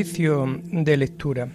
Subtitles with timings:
[0.00, 1.46] Oficio de lectura.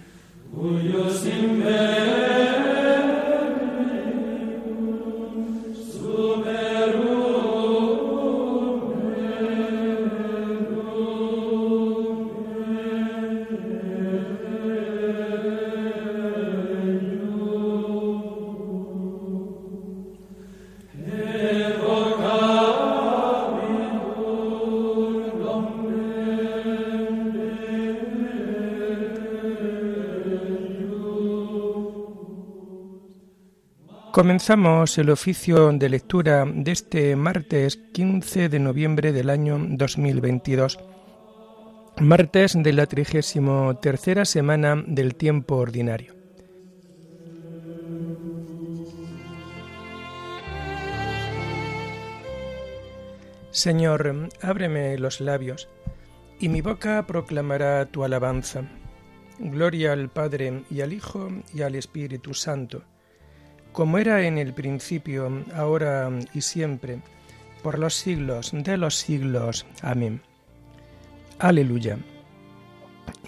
[34.16, 40.78] Comenzamos el oficio de lectura de este martes 15 de noviembre del año 2022,
[42.00, 46.14] martes de la trigésimo tercera semana del tiempo ordinario.
[53.50, 55.68] Señor, ábreme los labios,
[56.40, 58.62] y mi boca proclamará tu alabanza.
[59.38, 62.82] Gloria al Padre y al Hijo y al Espíritu Santo
[63.76, 67.02] como era en el principio, ahora y siempre,
[67.62, 69.66] por los siglos de los siglos.
[69.82, 70.22] Amén.
[71.38, 71.98] Aleluya.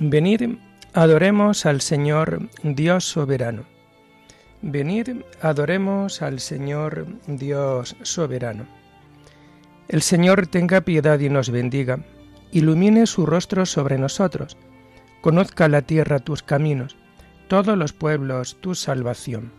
[0.00, 0.56] Venid,
[0.94, 3.66] adoremos al Señor Dios soberano.
[4.62, 8.66] Venid, adoremos al Señor Dios soberano.
[9.88, 11.98] El Señor tenga piedad y nos bendiga,
[12.52, 14.56] ilumine su rostro sobre nosotros,
[15.20, 16.96] conozca la tierra tus caminos,
[17.48, 19.57] todos los pueblos tu salvación.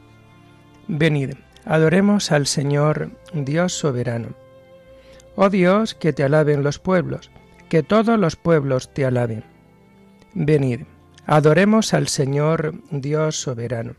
[0.92, 4.30] Venid, adoremos al Señor, Dios soberano.
[5.36, 7.30] Oh Dios, que te alaben los pueblos,
[7.70, 9.44] que todos los pueblos te alaben.
[10.34, 10.82] Venid,
[11.28, 13.94] adoremos al Señor, Dios soberano.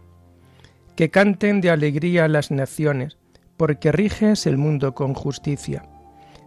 [0.97, 3.19] Que canten de alegría las naciones,
[3.57, 5.85] porque riges el mundo con justicia,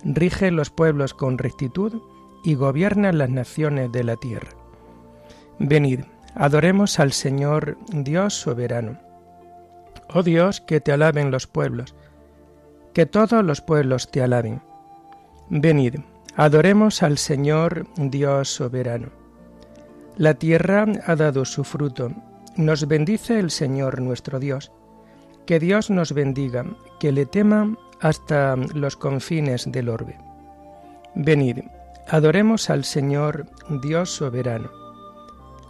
[0.03, 2.01] rige los pueblos con rectitud
[2.43, 4.49] y gobierna las naciones de la tierra.
[5.57, 6.01] Venid,
[6.35, 9.02] adoremos al Señor, Dios soberano.
[10.09, 11.95] Oh Dios, que te alaben los pueblos,
[12.93, 14.61] que todos los pueblos te alaben.
[15.49, 15.95] Venid,
[16.35, 19.09] adoremos al Señor Dios soberano.
[20.15, 22.11] La tierra ha dado su fruto,
[22.55, 24.71] nos bendice el Señor nuestro Dios.
[25.45, 26.65] Que Dios nos bendiga,
[26.99, 30.17] que le tema hasta los confines del orbe.
[31.15, 31.59] Venid,
[32.07, 33.47] adoremos al Señor
[33.81, 34.69] Dios soberano.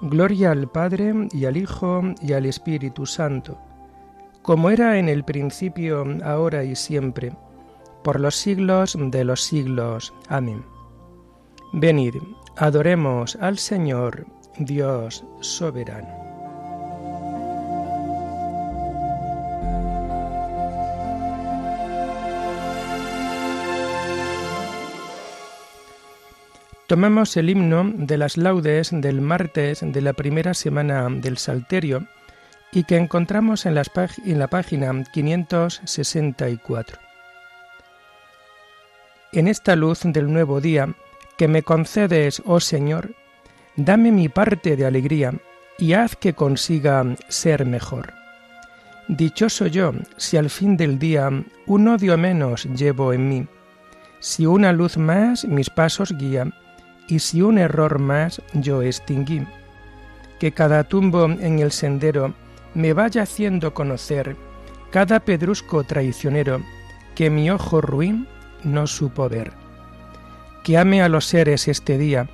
[0.01, 3.57] Gloria al Padre y al Hijo y al Espíritu Santo
[4.43, 7.33] como era en el principio, ahora y siempre,
[8.03, 10.13] por los siglos de los siglos.
[10.27, 10.63] Amén.
[11.71, 12.15] Venid,
[12.57, 14.27] adoremos al Señor,
[14.59, 16.23] Dios soberano.
[26.87, 32.07] Tomamos el himno de las laudes del martes de la primera semana del Salterio,
[32.73, 36.99] y que encontramos en, la página 564.
[39.31, 40.93] En esta luz del nuevo día
[41.37, 43.15] que me concedes, oh Señor,
[43.75, 45.33] dame mi parte de alegría
[45.77, 48.13] y haz que consiga ser mejor.
[49.07, 51.29] Dichoso yo si al fin del día
[51.67, 53.47] un odio menos llevo en mí,
[54.19, 56.47] si una luz más mis pasos guía
[57.07, 59.45] y si un error más yo extinguí.
[60.39, 62.33] Que cada tumbo en el sendero
[62.73, 64.35] me vaya haciendo conocer
[64.91, 66.61] cada pedrusco traicionero
[67.15, 68.27] que mi ojo ruin
[68.63, 69.51] no supo ver.
[70.63, 72.29] Que ame a los seres este día,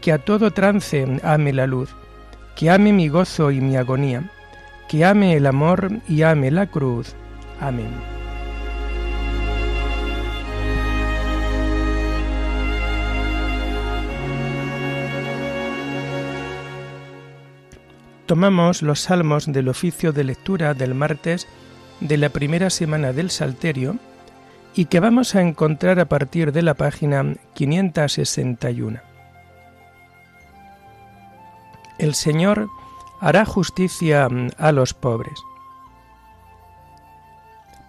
[0.00, 1.94] que a todo trance ame la luz,
[2.56, 4.30] que ame mi gozo y mi agonía,
[4.88, 7.14] que ame el amor y ame la cruz.
[7.60, 8.17] Amén.
[18.28, 21.48] Tomamos los salmos del oficio de lectura del martes
[22.00, 23.96] de la primera semana del Salterio
[24.74, 29.00] y que vamos a encontrar a partir de la página 561.
[31.98, 32.68] El Señor
[33.18, 34.28] hará justicia
[34.58, 35.40] a los pobres.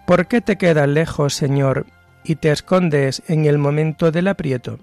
[0.06, 1.84] ¿Por qué te quedas lejos, Señor,
[2.24, 4.78] y te escondes en el momento del aprieto?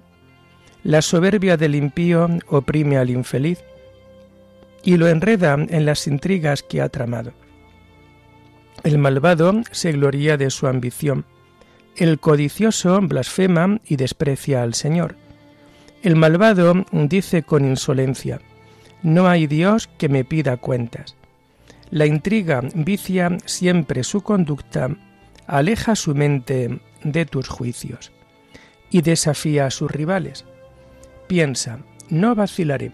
[0.83, 3.63] La soberbia del impío oprime al infeliz
[4.87, 7.33] y lo enreda en las intrigas que ha tramado.
[8.85, 11.25] El malvado se gloría de su ambición,
[11.97, 15.17] el codicioso blasfema y desprecia al Señor.
[16.03, 18.39] El malvado dice con insolencia,
[19.03, 21.17] no hay Dios que me pida cuentas.
[21.91, 24.95] La intriga vicia siempre su conducta,
[25.47, 28.13] aleja su mente de tus juicios
[28.89, 30.45] y desafía a sus rivales.
[31.27, 31.79] Piensa,
[32.09, 32.93] no vacilaré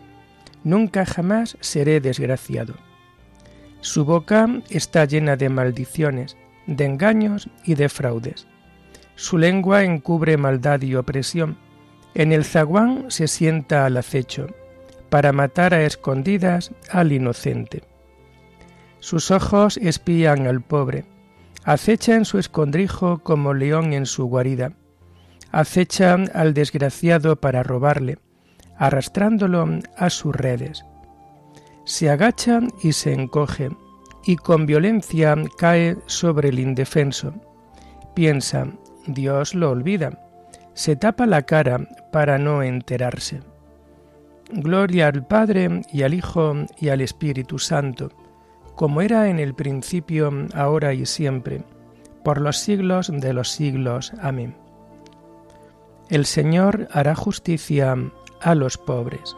[0.63, 2.75] nunca jamás seré desgraciado.
[3.81, 6.38] Su boca está llena de maldiciones,
[6.68, 8.48] de engaños y de fraudes.
[9.15, 11.57] Su lengua encubre maldad y opresión.
[12.15, 14.48] En el zaguán se sienta al acecho,
[15.10, 17.83] para matar a escondidas al inocente.
[19.00, 21.06] Sus ojos espían al pobre,
[21.65, 24.74] acecha en su escondrijo como león en su guarida,
[25.51, 28.18] acecha al desgraciado para robarle,
[28.83, 30.85] arrastrándolo a sus redes.
[31.85, 33.69] Se agacha y se encoge,
[34.25, 37.33] y con violencia cae sobre el indefenso.
[38.13, 38.68] Piensa,
[39.07, 40.19] Dios lo olvida,
[40.74, 43.39] se tapa la cara para no enterarse.
[44.51, 48.12] Gloria al Padre y al Hijo y al Espíritu Santo,
[48.75, 51.63] como era en el principio, ahora y siempre,
[52.25, 54.12] por los siglos de los siglos.
[54.21, 54.57] Amén.
[56.09, 57.95] El Señor hará justicia
[58.43, 59.35] a los pobres.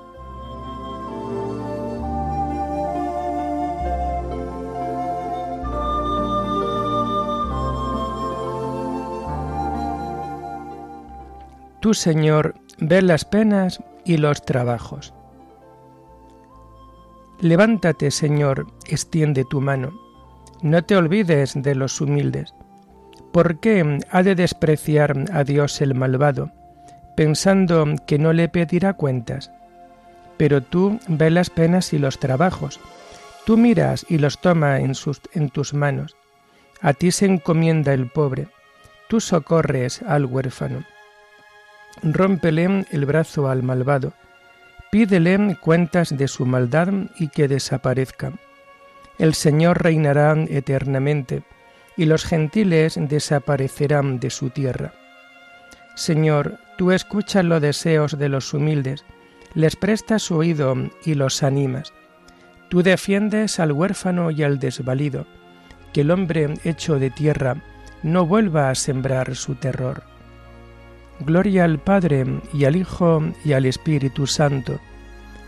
[11.86, 15.14] Tú, Señor, ves las penas y los trabajos.
[17.42, 19.92] Levántate, Señor, extiende tu mano.
[20.64, 22.56] No te olvides de los humildes.
[23.32, 26.52] ¿Por qué ha de despreciar a Dios el malvado,
[27.16, 29.52] pensando que no le pedirá cuentas?
[30.38, 32.80] Pero tú ves las penas y los trabajos.
[33.46, 36.16] Tú miras y los toma en tus manos.
[36.82, 38.48] A ti se encomienda el pobre.
[39.08, 40.84] Tú socorres al huérfano.
[42.04, 44.14] Rómpele el brazo al malvado,
[44.92, 48.34] pídele cuentas de su maldad y que desaparezca.
[49.18, 51.44] El Señor reinará eternamente,
[51.96, 54.94] y los gentiles desaparecerán de su tierra.
[55.96, 59.06] Señor, tú escuchas los deseos de los humildes,
[59.54, 60.76] les prestas oído
[61.06, 61.94] y los animas.
[62.70, 65.26] Tú defiendes al huérfano y al desvalido,
[65.94, 67.64] que el hombre hecho de tierra
[68.04, 70.04] no vuelva a sembrar su terror.
[71.22, 74.82] Gloria al Padre y al Hijo y al Espíritu Santo,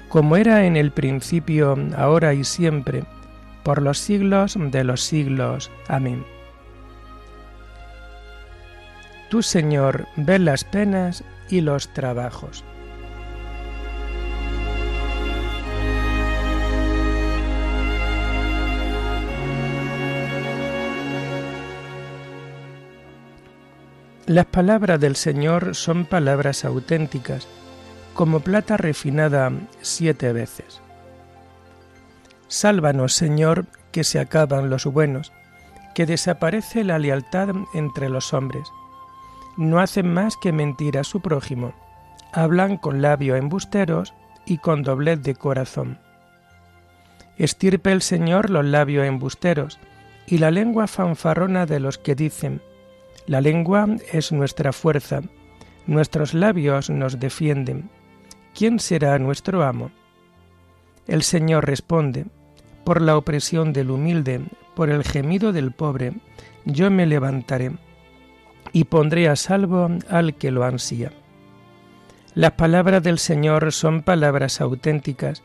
[0.07, 3.03] como era en el principio, ahora y siempre,
[3.63, 5.69] por los siglos de los siglos.
[5.89, 6.36] Amén.
[9.29, 12.63] Tú, Señor, ves las penas y los trabajos.
[24.27, 27.47] Las palabras del Señor son palabras auténticas,
[28.13, 29.51] como plata refinada
[29.81, 30.81] siete veces.
[32.49, 35.31] Sálvanos, Señor, que se acaban los buenos,
[35.95, 38.67] que desaparece la lealtad entre los hombres.
[39.57, 41.73] No hacen más que mentir a su prójimo,
[42.31, 44.13] hablan con labios embusteros
[44.45, 45.97] y con doblez de corazón.
[47.37, 49.79] Estirpe el Señor los labios embusteros
[50.27, 52.61] y la lengua fanfarrona de los que dicen,
[53.25, 55.21] la lengua es nuestra fuerza,
[55.87, 57.89] nuestros labios nos defienden.
[58.53, 59.89] ¿Quién será nuestro amo?
[61.07, 62.25] El Señor responde,
[62.83, 64.41] por la opresión del humilde,
[64.75, 66.13] por el gemido del pobre,
[66.65, 67.71] yo me levantaré
[68.73, 71.11] y pondré a salvo al que lo ansía.
[72.33, 75.43] Las palabras del Señor son palabras auténticas,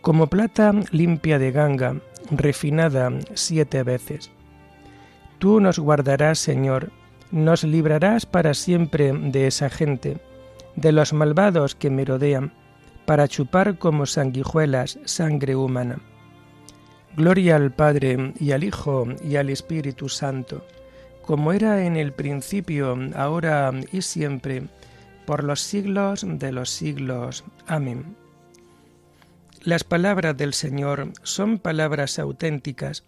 [0.00, 1.96] como plata limpia de ganga,
[2.30, 4.30] refinada siete veces.
[5.38, 6.92] Tú nos guardarás, Señor,
[7.30, 10.18] nos librarás para siempre de esa gente,
[10.76, 12.52] de los malvados que me rodean,
[13.04, 15.98] para chupar como sanguijuelas sangre humana.
[17.16, 20.64] Gloria al Padre y al Hijo y al Espíritu Santo,
[21.22, 24.64] como era en el principio, ahora y siempre,
[25.26, 27.44] por los siglos de los siglos.
[27.66, 28.16] Amén.
[29.62, 33.04] Las palabras del Señor son palabras auténticas,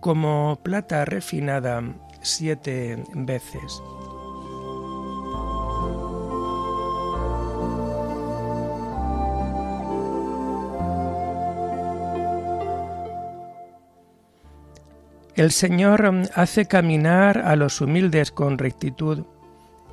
[0.00, 1.82] como plata refinada
[2.22, 3.82] siete veces.
[15.40, 16.04] El Señor
[16.34, 19.24] hace caminar a los humildes con rectitud,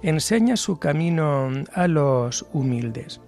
[0.01, 3.21] enseña su camino a los humildes.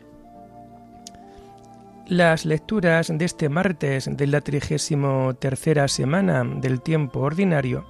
[2.07, 7.85] Las lecturas de este martes de la trigésimo tercera semana del tiempo ordinario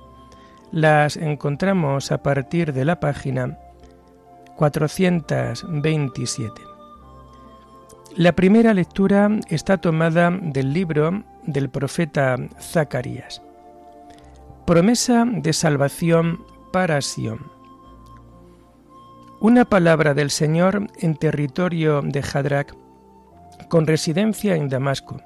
[0.71, 3.57] las encontramos a partir de la página
[4.57, 6.61] 427.
[8.15, 13.41] La primera lectura está tomada del libro del profeta Zacarías.
[14.69, 17.51] Promesa de salvación para Sión.
[19.39, 22.75] Una palabra del Señor en territorio de Hadrach
[23.67, 25.23] con residencia en Damasco,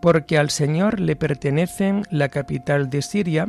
[0.00, 3.48] porque al Señor le pertenecen la capital de Siria,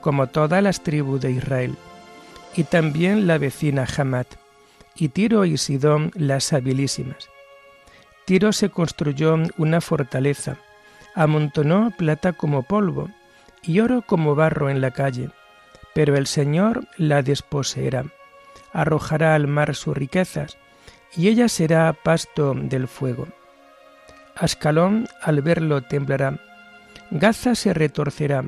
[0.00, 1.74] como todas las tribus de Israel,
[2.54, 4.28] y también la vecina Hamat,
[4.94, 7.28] y Tiro y Sidón las habilísimas.
[8.24, 10.58] Tiro se construyó una fortaleza,
[11.16, 13.10] amontonó plata como polvo
[13.62, 15.30] y oro como barro en la calle,
[15.94, 18.04] pero el Señor la desposeerá,
[18.72, 20.58] arrojará al mar sus riquezas,
[21.16, 23.26] y ella será pasto del fuego.
[24.36, 26.38] Ascalón al verlo temblará,
[27.10, 28.44] Gaza se retorcerá,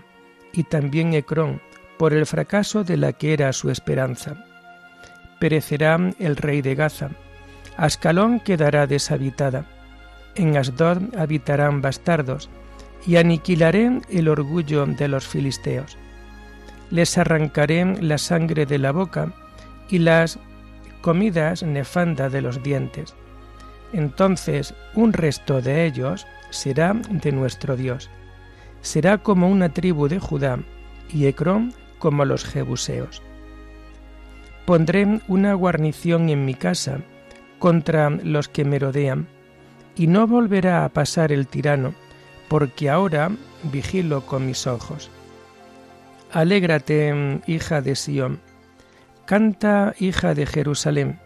[0.52, 1.60] y también Ecrón,
[1.98, 4.44] por el fracaso de la que era su esperanza.
[5.40, 7.10] Perecerá el rey de Gaza,
[7.76, 9.66] Ascalón quedará deshabitada,
[10.34, 12.48] en Asdod habitarán bastardos,
[13.06, 15.96] y aniquilaré el orgullo de los filisteos.
[16.90, 19.32] Les arrancaré la sangre de la boca
[19.88, 20.38] y las
[21.00, 23.14] comidas nefanda de los dientes.
[23.92, 28.10] Entonces un resto de ellos será de nuestro Dios.
[28.80, 30.58] Será como una tribu de Judá
[31.12, 33.22] y Ecrón como los jebuseos.
[34.66, 37.00] Pondré una guarnición en mi casa
[37.58, 39.28] contra los que me rodean,
[39.94, 41.94] y no volverá a pasar el tirano,
[42.52, 43.30] porque ahora
[43.62, 45.08] vigilo con mis ojos.
[46.32, 48.40] Alégrate, hija de Sión,
[49.24, 51.18] canta, hija de Jerusalén,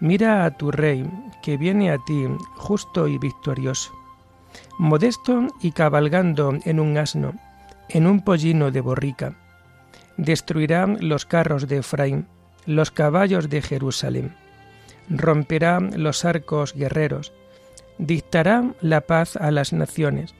[0.00, 1.08] mira a tu rey,
[1.44, 2.26] que viene a ti
[2.56, 3.92] justo y victorioso,
[4.76, 7.34] modesto y cabalgando en un asno,
[7.88, 9.36] en un pollino de borrica.
[10.16, 12.26] Destruirá los carros de Efraín,
[12.66, 14.34] los caballos de Jerusalén.
[15.08, 17.32] Romperá los arcos guerreros,
[17.98, 20.34] dictará la paz a las naciones,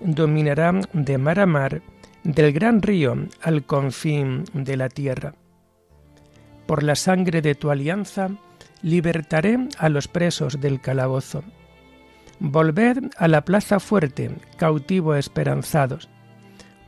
[0.00, 1.82] dominará de mar a mar,
[2.24, 5.34] del gran río al confín de la tierra.
[6.66, 8.30] Por la sangre de tu alianza,
[8.82, 11.42] libertaré a los presos del calabozo.
[12.38, 16.08] Volved a la plaza fuerte, cautivo esperanzados.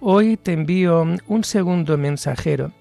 [0.01, 2.73] Hoy te envío un segundo mensajero.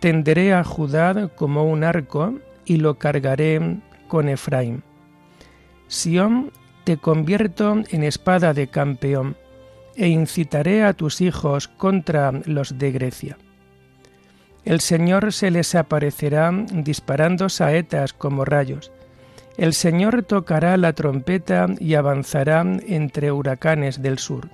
[0.00, 3.78] Tenderé a Judá como un arco y lo cargaré
[4.08, 4.82] con Efraín.
[5.86, 6.50] Sión,
[6.84, 9.36] te convierto en espada de campeón,
[9.96, 13.38] e incitaré a tus hijos contra los de Grecia.
[14.64, 18.92] El Señor se les aparecerá disparando saetas como rayos.
[19.56, 24.50] El Señor tocará la trompeta y avanzará entre huracanes del sur.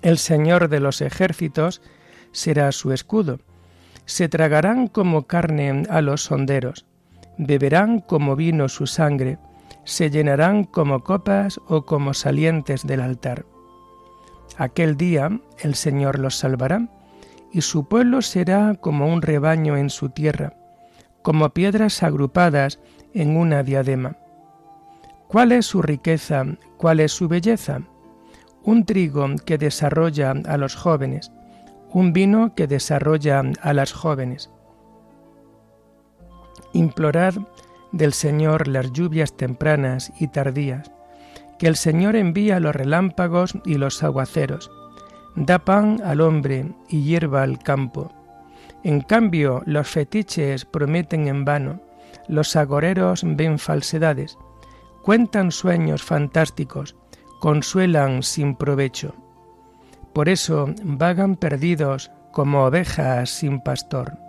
[0.00, 1.82] El Señor de los ejércitos
[2.32, 3.40] será su escudo.
[4.06, 6.86] Se tragarán como carne a los sonderos,
[7.38, 9.38] beberán como vino su sangre,
[9.84, 13.44] se llenarán como copas o como salientes del altar.
[14.56, 16.88] Aquel día el Señor los salvará,
[17.52, 20.54] y su pueblo será como un rebaño en su tierra,
[21.22, 22.80] como piedras agrupadas
[23.12, 24.16] en una diadema.
[25.28, 26.44] ¿Cuál es su riqueza?
[26.76, 27.80] ¿Cuál es su belleza?
[28.62, 31.32] Un trigo que desarrolla a los jóvenes,
[31.92, 34.50] un vino que desarrolla a las jóvenes.
[36.72, 37.34] Implorad
[37.92, 40.90] del Señor las lluvias tempranas y tardías,
[41.58, 44.70] que el Señor envía los relámpagos y los aguaceros,
[45.36, 48.12] da pan al hombre y hierba al campo.
[48.82, 51.80] En cambio, los fetiches prometen en vano,
[52.28, 54.38] los agoreros ven falsedades,
[55.02, 56.96] cuentan sueños fantásticos,
[57.40, 59.14] consuelan sin provecho.
[60.12, 64.23] Por eso vagan perdidos como ovejas sin pastor.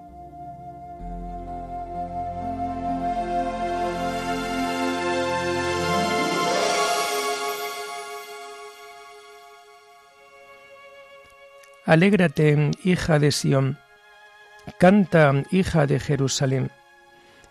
[11.85, 13.77] Alégrate, hija de Sión,
[14.79, 16.71] canta, hija de Jerusalén.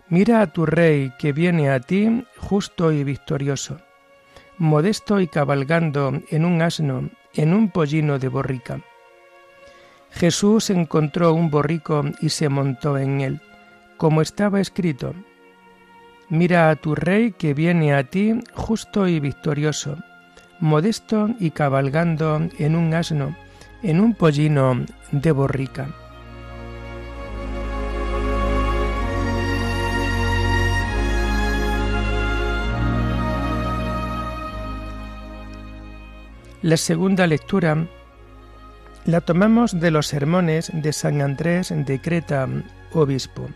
[0.08, 3.78] Mira a tu rey que viene a ti justo y victorioso,
[4.58, 8.80] modesto y cabalgando en un asno, en un pollino de borrica.
[10.10, 13.40] Jesús encontró un borrico y se montó en él,
[13.98, 15.14] como estaba escrito.
[16.28, 19.96] Mira a tu rey que viene a ti justo y victorioso,
[20.58, 23.36] modesto y cabalgando en un asno,
[23.84, 25.88] en un pollino de borrica.
[36.62, 37.86] La segunda lectura
[39.04, 42.48] la tomamos de los sermones de San Andrés de Creta,
[42.92, 43.50] obispo.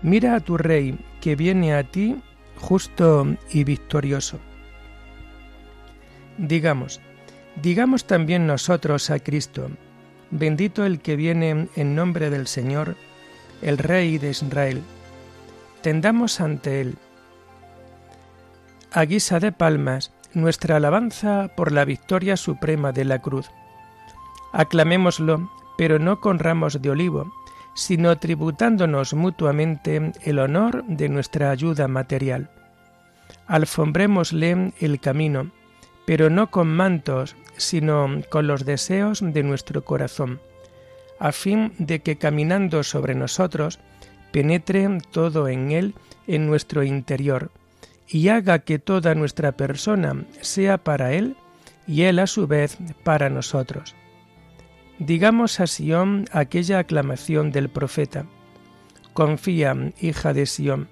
[0.00, 2.16] Mira a tu rey que viene a ti
[2.56, 4.40] justo y victorioso.
[6.38, 7.02] Digamos,
[7.62, 9.70] Digamos también nosotros a Cristo,
[10.30, 12.96] bendito el que viene en nombre del Señor,
[13.62, 14.82] el Rey de Israel.
[15.82, 16.96] Tendamos ante Él.
[18.92, 23.50] a guisa de palmas, nuestra alabanza por la victoria suprema de la cruz.
[24.52, 27.32] Aclamémoslo, pero no con ramos de olivo,
[27.74, 32.50] sino tributándonos mutuamente el honor de nuestra ayuda material.
[33.46, 35.50] Alfombrémosle el camino,
[36.06, 40.40] pero no con mantos, sino con los deseos de nuestro corazón,
[41.18, 43.78] a fin de que caminando sobre nosotros,
[44.32, 45.94] penetre todo en él
[46.26, 47.50] en nuestro interior,
[48.08, 51.36] y haga que toda nuestra persona sea para él
[51.86, 53.94] y él a su vez para nosotros.
[54.98, 58.26] Digamos a Sión aquella aclamación del profeta.
[59.12, 60.88] Confía, hija de Sión,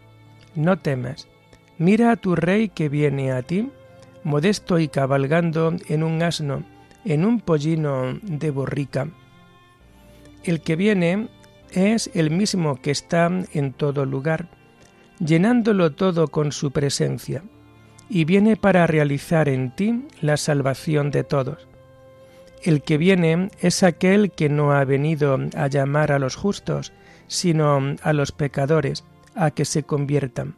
[0.55, 1.29] no temas.
[1.79, 3.71] Mira a tu rey que viene a ti,
[4.25, 6.65] modesto y cabalgando en un asno,
[7.05, 9.09] en un pollino de borrica.
[10.45, 11.29] El que viene
[11.71, 14.49] es el mismo que está en todo lugar,
[15.19, 17.43] llenándolo todo con su presencia,
[18.09, 21.67] y viene para realizar en ti la salvación de todos.
[22.63, 26.93] El que viene es aquel que no ha venido a llamar a los justos,
[27.27, 30.57] sino a los pecadores, a que se conviertan,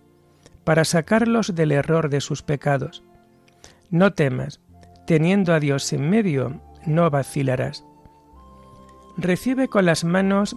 [0.64, 3.02] para sacarlos del error de sus pecados.
[3.94, 4.60] No temas,
[5.06, 7.84] teniendo a Dios en medio, no vacilarás.
[9.16, 10.56] Recibe con las manos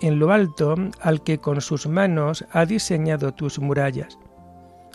[0.00, 4.18] en lo alto al que con sus manos ha diseñado tus murallas.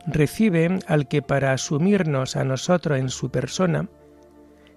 [0.07, 3.88] Recibe al que para asumirnos a nosotros en su persona,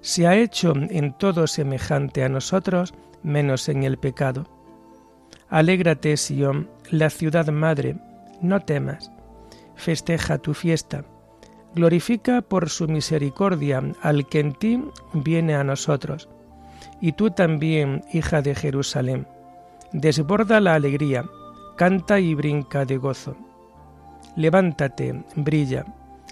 [0.02, 2.92] se ha hecho en todo semejante a nosotros,
[3.23, 4.47] menos en el pecado.
[5.49, 7.97] Alégrate, Sión, la ciudad madre,
[8.42, 9.11] no temas.
[9.75, 11.07] Festeja tu fiesta.
[11.75, 16.28] Glorifica por su misericordia al que en ti viene a nosotros.
[17.00, 19.26] Y tú también, hija de Jerusalén,
[19.93, 21.25] desborda la alegría,
[21.76, 23.37] canta y brinca de gozo.
[24.37, 25.85] Levántate, brilla,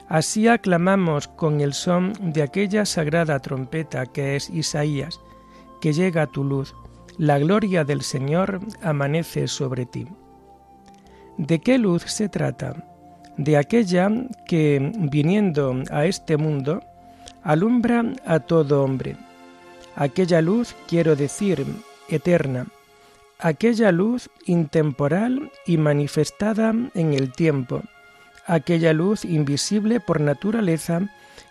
[0.09, 5.20] Así aclamamos con el son de aquella sagrada trompeta que es Isaías,
[5.83, 6.74] que llega a tu luz,
[7.18, 10.09] la gloria del Señor amanece sobre ti.
[11.37, 12.88] ¿De qué luz se trata?
[13.38, 14.11] De aquella
[14.46, 16.83] que, viniendo a este mundo,
[17.42, 19.16] alumbra a todo hombre.
[19.94, 21.64] Aquella luz, quiero decir,
[22.09, 22.66] eterna,
[23.38, 27.83] aquella luz intemporal y manifestada en el tiempo,
[28.46, 31.03] aquella luz invisible por naturaleza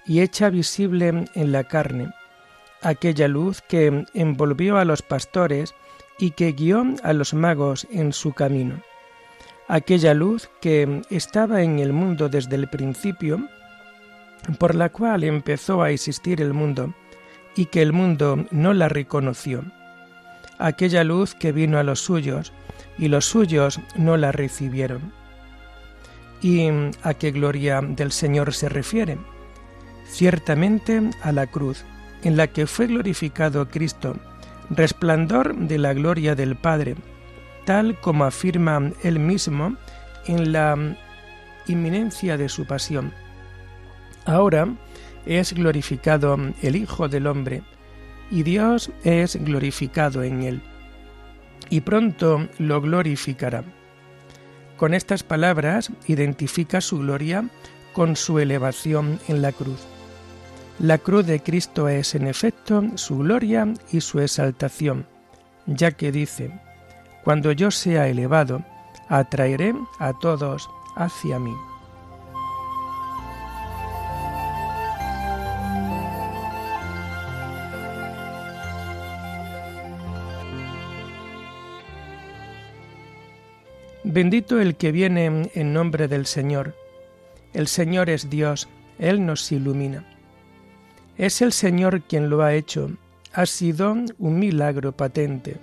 [0.06, 2.12] y hecha visible en la carne,
[2.82, 5.74] aquella luz que envolvió a los pastores
[6.20, 8.82] y que guió a los magos en su camino,
[9.68, 13.48] aquella luz que estaba en el mundo desde el principio,
[14.60, 16.94] por la cual empezó a existir el mundo
[17.56, 19.64] y que el mundo no la reconoció,
[20.58, 22.54] aquella luz que vino a los suyos
[22.98, 25.12] y los suyos no la recibieron.
[26.42, 26.70] ¿Y
[27.02, 29.18] a qué gloria del Señor se refiere?
[30.06, 31.84] Ciertamente a la cruz,
[32.24, 34.16] en la que fue glorificado Cristo,
[34.70, 36.96] resplandor de la gloria del Padre,
[37.68, 39.76] tal como afirma él mismo
[40.26, 40.96] en la
[41.68, 43.12] inminencia de su pasión.
[44.24, 44.70] Ahora
[45.26, 47.64] es glorificado el Hijo del Hombre,
[48.32, 50.62] y Dios es glorificado en él,
[51.70, 53.66] y pronto lo glorificará.
[54.78, 57.50] Con estas palabras identifica su gloria
[57.92, 59.86] con su elevación en la cruz.
[60.80, 65.06] La cruz de Cristo es en efecto su gloria y su exaltación,
[65.66, 66.62] ya que dice,
[67.28, 68.64] Cuando yo sea elevado,
[69.10, 71.54] atraeré a todos hacia mí.
[84.06, 86.76] Bendito el que viene en nombre del Señor.
[87.54, 90.06] El Señor es Dios, Él nos ilumina.
[91.18, 92.90] Es el Señor quien lo ha hecho,
[93.34, 95.58] ha sido un milagro patente.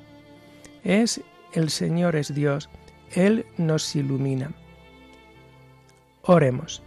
[0.84, 1.22] Es
[1.54, 2.68] el Señor es Dios,
[3.12, 4.50] Él nos ilumina.
[6.22, 6.82] Oremos.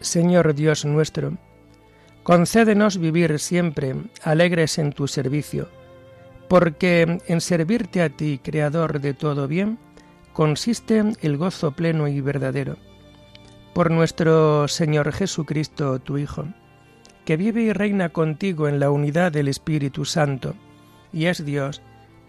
[0.00, 1.38] Señor Dios nuestro,
[2.22, 5.68] concédenos vivir siempre alegres en tu servicio
[6.52, 9.78] porque en servirte a ti, Creador de todo bien,
[10.34, 12.76] consiste el gozo pleno y verdadero.
[13.72, 16.44] Por nuestro Señor Jesucristo, tu Hijo,
[17.24, 20.54] que vive y reina contigo en la unidad del Espíritu Santo,
[21.10, 21.80] y es Dios